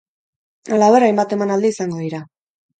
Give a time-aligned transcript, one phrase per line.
[0.77, 2.27] Halaber, hainbat emanaldi izango dira.